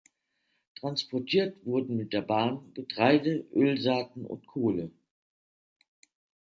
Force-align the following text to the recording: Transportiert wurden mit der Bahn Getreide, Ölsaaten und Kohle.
Transportiert 0.79 1.63
wurden 1.63 1.95
mit 1.95 2.11
der 2.11 2.21
Bahn 2.23 2.73
Getreide, 2.73 3.45
Ölsaaten 3.51 4.25
und 4.25 4.47
Kohle. 4.47 4.89